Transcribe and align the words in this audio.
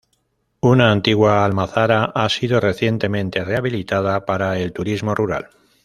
Una 0.69 0.85
antigua 0.93 1.35
almazara 1.45 2.05
ha 2.05 2.27
sido 2.29 2.59
recientemente 2.59 3.43
rehabilitada 3.43 4.25
para 4.25 4.57
el 4.57 4.73
turismo 4.73 5.13
rural. 5.13 5.51